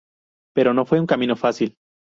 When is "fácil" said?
1.35-1.75